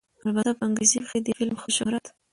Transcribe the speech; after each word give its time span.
البته 0.25 0.51
په 0.57 0.63
انګرېزۍ 0.67 0.97
کښې 1.03 1.19
دې 1.25 1.31
فلم 1.37 1.55
ښۀ 1.61 1.69
شهرت 1.77 2.05